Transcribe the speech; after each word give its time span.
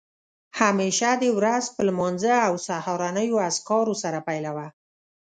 همېشه 0.61 1.09
دې 1.21 1.29
ورځ 1.37 1.65
په 1.75 1.81
لمانځه 1.87 2.35
او 2.47 2.53
سهارنیو 2.67 3.43
اذکارو 3.49 3.93
سره 4.03 4.19
پیلوه 4.27 4.67